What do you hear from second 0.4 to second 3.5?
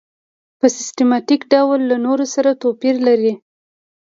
په سیستماتیک ډول له نورو سره توپیر لري.